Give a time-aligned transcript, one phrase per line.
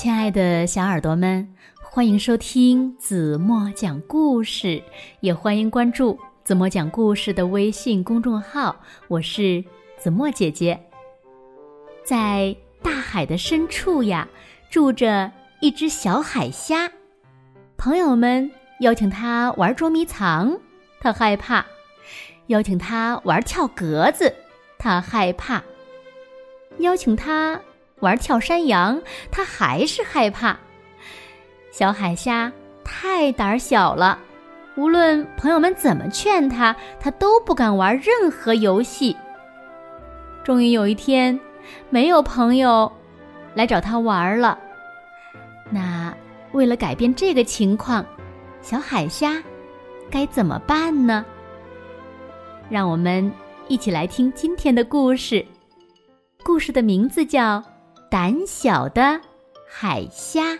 [0.00, 1.46] 亲爱的小耳朵们，
[1.82, 4.82] 欢迎收听子墨讲故事，
[5.20, 8.74] 也欢迎关注子墨讲故事的微信公众号。
[9.08, 9.62] 我是
[9.98, 10.80] 子墨姐姐。
[12.02, 14.26] 在大海的深处呀，
[14.70, 16.90] 住着一只小海虾。
[17.76, 20.58] 朋友们邀请他玩捉迷藏，
[20.98, 21.62] 他害怕；
[22.46, 24.34] 邀请他玩跳格子，
[24.78, 25.60] 他害怕；
[26.78, 27.60] 邀请他。
[28.00, 29.00] 玩跳山羊，
[29.30, 30.58] 他还是害怕。
[31.70, 32.52] 小海虾
[32.84, 34.18] 太胆小了，
[34.76, 39.16] 无论朋友们怎么劝他，他都不敢玩任何游戏。
[40.42, 41.38] 终于有一天，
[41.90, 42.90] 没有朋友
[43.54, 44.58] 来找他玩了。
[45.70, 46.12] 那
[46.52, 48.04] 为了改变这个情况，
[48.60, 49.40] 小海虾
[50.10, 51.24] 该怎么办呢？
[52.68, 53.30] 让我们
[53.68, 55.44] 一起来听今天的故事。
[56.42, 57.62] 故事的名字叫。
[58.10, 59.20] 胆小的
[59.68, 60.58] 海虾，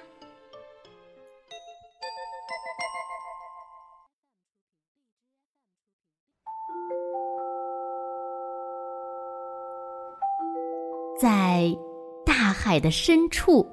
[11.21, 11.77] 在
[12.25, 13.69] 大海的深处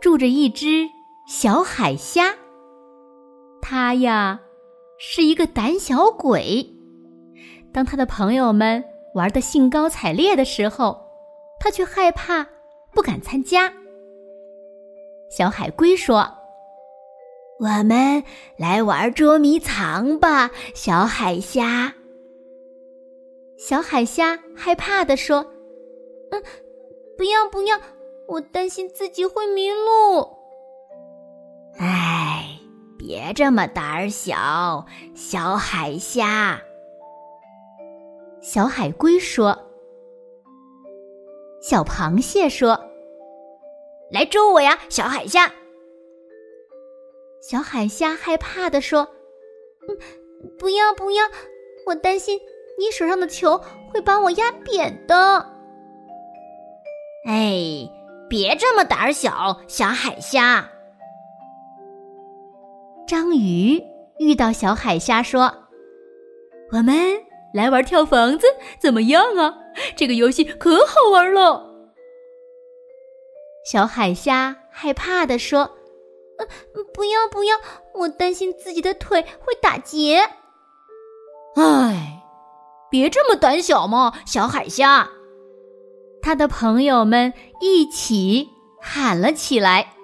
[0.00, 0.88] 住着一只
[1.28, 2.34] 小海虾。
[3.60, 4.40] 它呀
[4.98, 6.66] 是一个胆小鬼。
[7.70, 8.82] 当他的朋友们
[9.14, 10.98] 玩的兴高采烈的时候，
[11.60, 12.46] 他却害怕。
[12.92, 13.72] 不敢参加。
[15.30, 16.28] 小海龟说
[17.60, 18.22] ：“我们
[18.56, 21.94] 来玩捉迷藏吧，小海虾。”
[23.56, 25.44] 小海虾害怕的说
[26.32, 26.42] ：“嗯，
[27.16, 27.78] 不要不要，
[28.26, 30.36] 我担心自己会迷路。”
[31.78, 32.58] 哎，
[32.98, 36.60] 别这么胆小，小海虾。
[38.40, 39.69] 小海龟说。
[41.60, 42.80] 小螃蟹说
[44.10, 45.52] ：“来捉我呀，小海虾！”
[47.42, 49.08] 小海虾害怕的说
[49.88, 49.96] ：“嗯，
[50.58, 51.24] 不要不要，
[51.86, 52.38] 我担心
[52.78, 53.60] 你手上的球
[53.92, 55.46] 会把我压扁的。”
[57.26, 57.88] 哎，
[58.28, 60.70] 别这么胆小，小海虾！
[63.06, 63.82] 章鱼
[64.18, 65.52] 遇到小海虾说
[66.72, 66.94] ：“我们。”
[67.52, 68.46] 来玩跳房子
[68.78, 69.54] 怎么样啊？
[69.96, 71.66] 这个游戏可好玩了。
[73.70, 75.70] 小海虾害怕的说
[76.38, 76.46] ：“嗯，
[76.94, 77.56] 不要不要，
[77.94, 80.30] 我担心自己的腿会打结。”
[81.56, 82.22] 哎，
[82.90, 85.10] 别这么胆小嘛，小海虾！
[86.22, 88.48] 他的朋友们一起
[88.80, 89.94] 喊了起来：“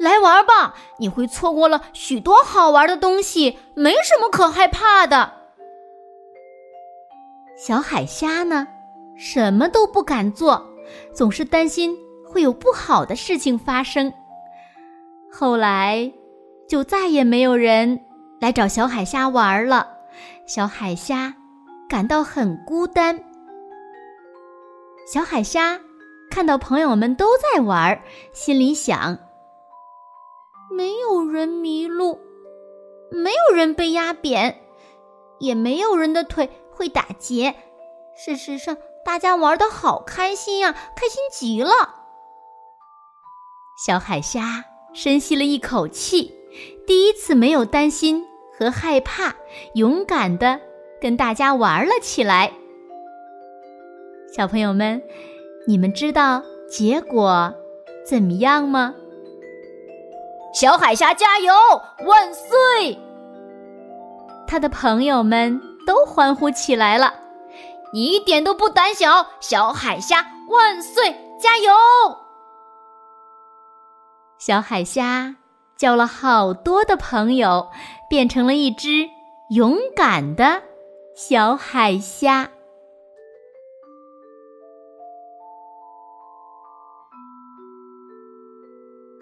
[0.00, 0.74] 来玩吧！
[0.98, 5.37] 你会错过了许多好玩的东西，没什么可害怕的。”
[7.58, 8.68] 小海虾呢，
[9.16, 10.64] 什么都不敢做，
[11.12, 14.12] 总是担心会有不好的事情发生。
[15.28, 16.12] 后来，
[16.68, 18.00] 就再也没有人
[18.40, 19.88] 来找小海虾玩了。
[20.46, 21.34] 小海虾
[21.88, 23.18] 感到很孤单。
[25.12, 25.80] 小海虾
[26.30, 28.00] 看到朋友们都在玩，
[28.32, 29.18] 心里想：
[30.70, 32.20] 没有人迷路，
[33.10, 34.60] 没有人被压扁，
[35.40, 36.48] 也没有人的腿。
[36.78, 37.56] 会打结，
[38.14, 41.72] 事实上，大家玩的好开心呀，开心极了。
[43.84, 46.32] 小海虾深吸了一口气，
[46.86, 48.24] 第一次没有担心
[48.56, 49.34] 和害怕，
[49.74, 50.60] 勇敢的
[51.00, 52.52] 跟大家玩了起来。
[54.32, 55.02] 小朋友们，
[55.66, 57.52] 你们知道结果
[58.06, 58.94] 怎么样吗？
[60.54, 61.52] 小海虾加油，
[62.06, 62.98] 万岁！
[64.46, 65.67] 他的朋友们。
[65.88, 67.14] 都欢呼起来了！
[67.94, 70.18] 你一点都不胆小，小海虾
[70.50, 71.72] 万岁，加油！
[74.38, 75.36] 小海虾
[75.78, 77.70] 交了好多的朋友，
[78.10, 79.08] 变成了一只
[79.48, 80.62] 勇敢的
[81.16, 82.50] 小海虾。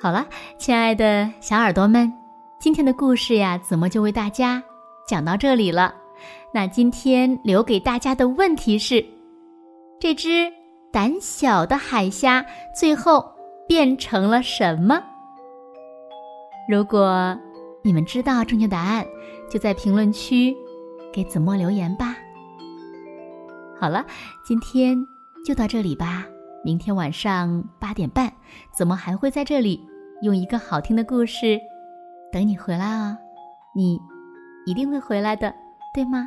[0.01, 0.27] 好了，
[0.59, 2.13] 亲爱的小耳朵们，
[2.59, 4.61] 今天的故事呀，子墨就为大家
[5.07, 5.95] 讲到这里了。
[6.57, 9.05] 那今天留给大家的问题是：
[10.01, 10.51] 这只
[10.91, 12.43] 胆小的海虾
[12.75, 13.23] 最后
[13.69, 14.99] 变成了什么？
[16.67, 17.39] 如果
[17.85, 19.05] 你们知道正确答案，
[19.51, 20.57] 就在评论区
[21.13, 22.17] 给子墨留言吧。
[23.79, 24.03] 好了，
[24.43, 24.97] 今天
[25.47, 26.25] 就到这里吧。
[26.65, 28.33] 明天晚上八点半，
[28.73, 29.87] 子墨还会在这里
[30.23, 31.61] 用一个好听的故事
[32.33, 33.15] 等你回来哦。
[33.75, 34.01] 你
[34.65, 35.55] 一定会回来的，
[35.93, 36.27] 对吗？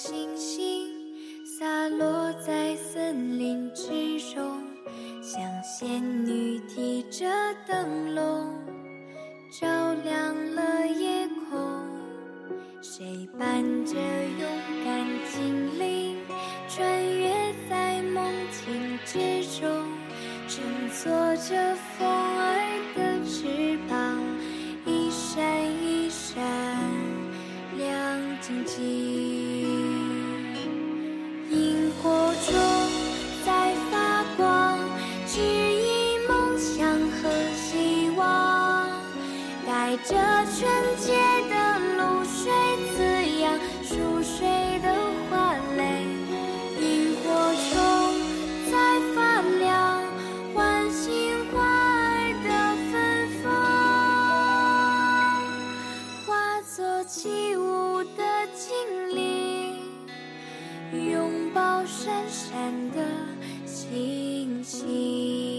[0.00, 0.86] 星星
[1.44, 3.84] 洒落在森林之
[4.32, 4.62] 中，
[5.20, 7.26] 像仙女提着
[7.66, 8.54] 灯笼，
[9.50, 9.66] 照
[10.04, 11.84] 亮了夜空。
[12.80, 14.48] 谁伴着勇
[14.84, 16.16] 敢精灵，
[16.68, 19.68] 穿越在梦境之中，
[20.46, 22.67] 乘坐着风儿
[40.18, 40.66] 这纯
[40.96, 41.06] 洁
[41.48, 41.54] 的
[41.96, 42.50] 露水
[42.96, 42.98] 滋
[43.40, 43.44] 养
[43.84, 44.36] 熟睡
[44.80, 44.86] 的
[45.30, 45.80] 花蕾，
[46.80, 47.22] 萤火
[47.70, 47.70] 虫
[48.68, 48.72] 在
[49.14, 49.16] 发
[49.60, 50.02] 亮，
[50.52, 51.06] 唤醒
[51.52, 52.48] 花儿的
[52.90, 52.92] 芬
[53.44, 53.46] 芳，
[56.26, 56.28] 化
[56.62, 58.20] 作起舞的
[58.56, 58.66] 精
[59.14, 59.86] 灵，
[61.12, 62.98] 拥抱闪闪的
[63.64, 65.57] 星星。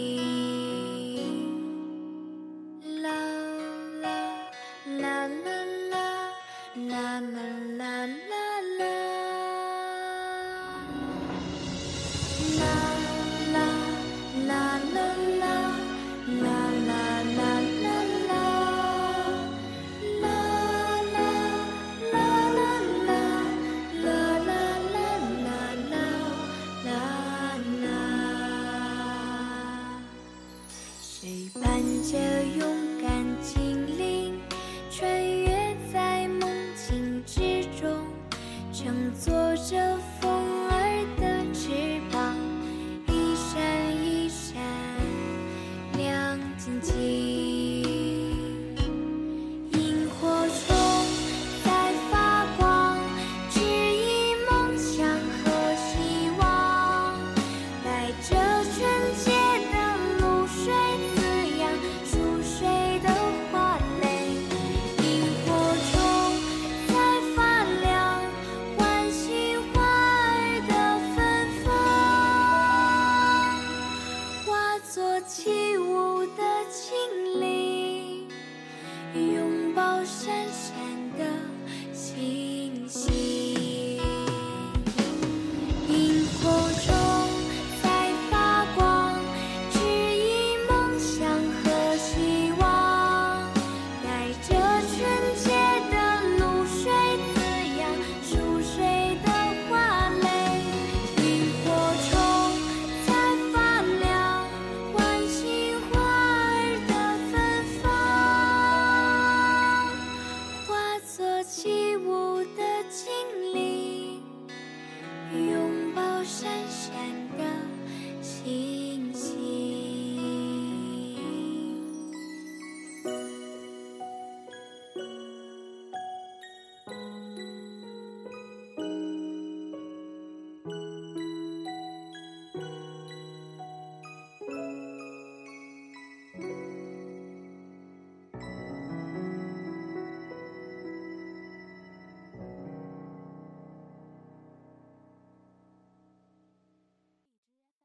[80.02, 80.89] ah